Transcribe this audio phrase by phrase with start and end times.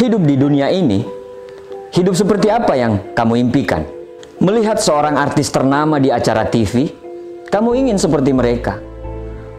[0.00, 1.04] Hidup di dunia ini,
[1.92, 3.84] hidup seperti apa yang kamu impikan?
[4.40, 6.88] Melihat seorang artis ternama di acara TV,
[7.52, 8.80] kamu ingin seperti mereka.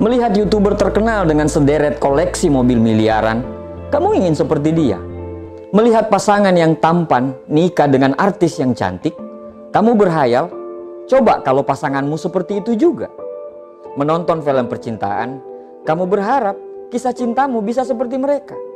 [0.00, 3.44] Melihat youtuber terkenal dengan sederet koleksi mobil miliaran,
[3.92, 4.96] kamu ingin seperti dia.
[5.76, 9.12] Melihat pasangan yang tampan nikah dengan artis yang cantik,
[9.76, 10.48] kamu berhayal,
[11.04, 13.12] coba kalau pasanganmu seperti itu juga.
[14.00, 15.36] Menonton film percintaan,
[15.84, 16.56] kamu berharap
[16.88, 18.69] kisah cintamu bisa seperti mereka.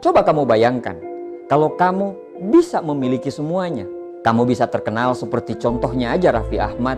[0.00, 0.96] Coba kamu bayangkan,
[1.44, 2.16] kalau kamu
[2.48, 3.84] bisa memiliki semuanya.
[4.24, 6.96] Kamu bisa terkenal seperti contohnya aja Raffi Ahmad.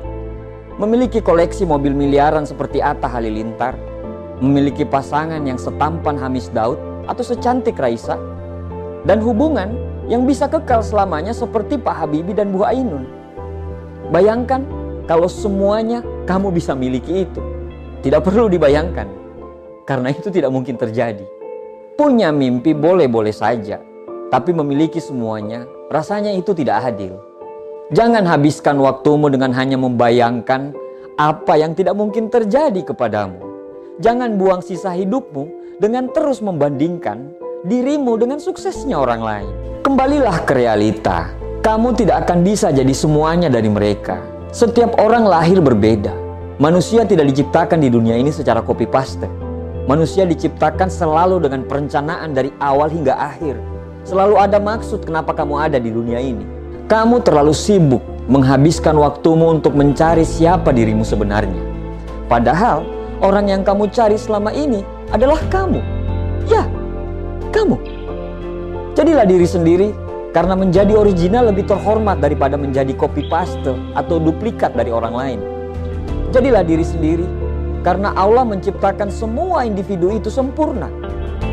[0.78, 3.74] Memiliki koleksi mobil miliaran seperti Atta Halilintar.
[4.38, 6.78] Memiliki pasangan yang setampan Hamis Daud
[7.10, 8.14] atau secantik Raisa.
[9.02, 9.74] Dan hubungan
[10.06, 13.02] yang bisa kekal selamanya seperti Pak Habibie dan Bu Ainun.
[14.14, 14.62] Bayangkan
[15.10, 17.42] kalau semuanya kamu bisa miliki itu.
[18.06, 19.10] Tidak perlu dibayangkan.
[19.90, 21.41] Karena itu tidak mungkin terjadi.
[21.92, 23.76] Punya mimpi boleh-boleh saja,
[24.32, 27.20] tapi memiliki semuanya rasanya itu tidak adil.
[27.92, 30.72] Jangan habiskan waktumu dengan hanya membayangkan
[31.20, 33.36] apa yang tidak mungkin terjadi kepadamu.
[34.00, 37.28] Jangan buang sisa hidupmu dengan terus membandingkan
[37.68, 39.52] dirimu dengan suksesnya orang lain.
[39.84, 41.28] Kembalilah ke realita.
[41.60, 44.16] Kamu tidak akan bisa jadi semuanya dari mereka.
[44.48, 46.16] Setiap orang lahir berbeda.
[46.56, 49.51] Manusia tidak diciptakan di dunia ini secara copy paste.
[49.82, 53.58] Manusia diciptakan selalu dengan perencanaan dari awal hingga akhir.
[54.06, 56.46] Selalu ada maksud kenapa kamu ada di dunia ini.
[56.86, 57.98] Kamu terlalu sibuk
[58.30, 61.58] menghabiskan waktumu untuk mencari siapa dirimu sebenarnya.
[62.30, 62.86] Padahal
[63.26, 65.82] orang yang kamu cari selama ini adalah kamu.
[66.46, 66.62] Ya,
[67.50, 67.74] kamu.
[68.94, 69.88] Jadilah diri sendiri
[70.30, 75.40] karena menjadi original lebih terhormat daripada menjadi copy paste atau duplikat dari orang lain.
[76.30, 77.26] Jadilah diri sendiri
[77.82, 80.86] karena Allah menciptakan semua individu itu sempurna.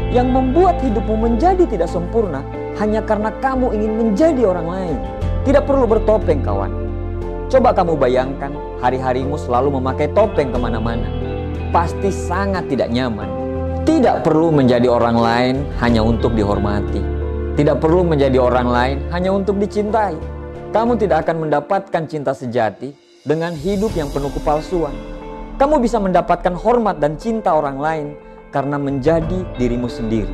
[0.10, 2.42] Yang membuat hidupmu menjadi tidak sempurna
[2.82, 4.98] hanya karena kamu ingin menjadi orang lain.
[5.46, 6.70] Tidak perlu bertopeng kawan.
[7.50, 11.10] Coba kamu bayangkan hari-harimu selalu memakai topeng ke mana-mana.
[11.74, 13.30] Pasti sangat tidak nyaman.
[13.86, 17.02] Tidak perlu menjadi orang lain hanya untuk dihormati.
[17.58, 20.14] Tidak perlu menjadi orang lain hanya untuk dicintai.
[20.70, 22.94] Kamu tidak akan mendapatkan cinta sejati
[23.26, 24.94] dengan hidup yang penuh kepalsuan.
[25.60, 28.08] Kamu bisa mendapatkan hormat dan cinta orang lain
[28.48, 30.32] karena menjadi dirimu sendiri.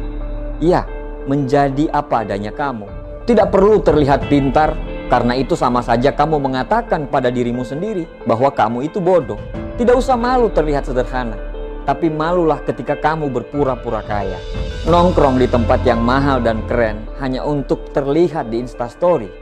[0.61, 0.85] Iya,
[1.25, 2.85] menjadi apa adanya kamu.
[3.25, 4.77] Tidak perlu terlihat pintar,
[5.09, 9.41] karena itu sama saja kamu mengatakan pada dirimu sendiri bahwa kamu itu bodoh.
[9.81, 11.41] Tidak usah malu terlihat sederhana,
[11.89, 14.37] tapi malulah ketika kamu berpura-pura kaya.
[14.85, 19.33] Nongkrong di tempat yang mahal dan keren hanya untuk terlihat di Instastory.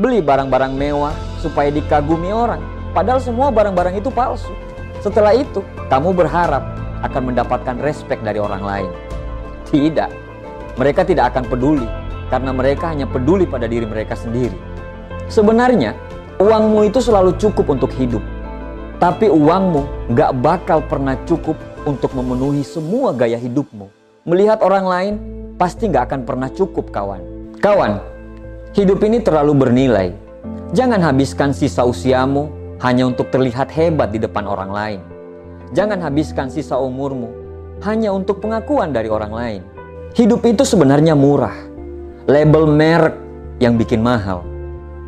[0.00, 2.64] Beli barang-barang mewah supaya dikagumi orang,
[2.96, 4.67] padahal semua barang-barang itu palsu.
[4.98, 6.62] Setelah itu, kamu berharap
[7.06, 8.90] akan mendapatkan respek dari orang lain.
[9.70, 10.10] Tidak,
[10.74, 11.86] mereka tidak akan peduli
[12.32, 14.54] karena mereka hanya peduli pada diri mereka sendiri.
[15.30, 15.94] Sebenarnya,
[16.42, 18.24] uangmu itu selalu cukup untuk hidup,
[18.98, 21.54] tapi uangmu gak bakal pernah cukup
[21.86, 23.86] untuk memenuhi semua gaya hidupmu.
[24.26, 25.14] Melihat orang lain
[25.60, 27.22] pasti gak akan pernah cukup, kawan.
[27.62, 28.02] Kawan,
[28.74, 30.08] hidup ini terlalu bernilai.
[30.74, 35.00] Jangan habiskan sisa usiamu hanya untuk terlihat hebat di depan orang lain.
[35.74, 37.28] Jangan habiskan sisa umurmu
[37.82, 39.62] hanya untuk pengakuan dari orang lain.
[40.14, 41.54] Hidup itu sebenarnya murah.
[42.26, 43.14] Label merek
[43.58, 44.42] yang bikin mahal.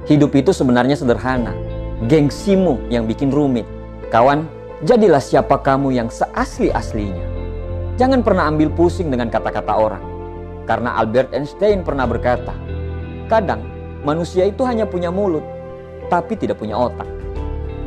[0.07, 1.55] Hidup itu sebenarnya sederhana.
[2.07, 3.67] Gengsimu yang bikin rumit.
[4.09, 4.49] Kawan,
[4.83, 7.23] jadilah siapa kamu yang seasli-aslinya.
[8.01, 10.05] Jangan pernah ambil pusing dengan kata-kata orang.
[10.65, 12.55] Karena Albert Einstein pernah berkata,
[13.29, 13.61] kadang
[14.07, 15.45] manusia itu hanya punya mulut,
[16.09, 17.05] tapi tidak punya otak.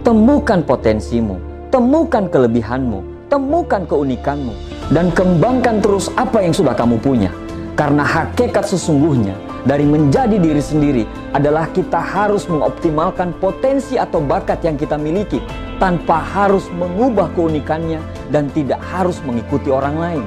[0.03, 1.40] Temukan potensimu,
[1.72, 4.52] temukan kelebihanmu, temukan keunikanmu,
[4.91, 7.31] dan kembangkan terus apa yang sudah kamu punya.
[7.80, 9.31] Karena hakikat sesungguhnya
[9.64, 15.40] dari menjadi diri sendiri adalah kita harus mengoptimalkan potensi atau bakat yang kita miliki
[15.79, 20.26] tanpa harus mengubah keunikannya dan tidak harus mengikuti orang lain.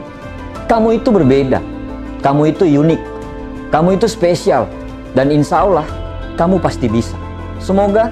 [0.72, 1.60] Kamu itu berbeda,
[2.24, 3.00] kamu itu unik,
[3.76, 4.64] kamu itu spesial,
[5.12, 5.84] dan insya Allah
[6.40, 7.12] kamu pasti bisa.
[7.60, 8.08] Semoga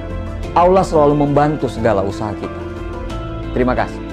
[0.55, 2.61] Allah selalu membantu segala usaha kita.
[3.51, 4.04] Terima kasih.